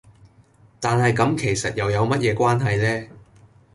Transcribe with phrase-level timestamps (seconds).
[0.79, 3.07] 但係咁其實又有乜嘢關係呢?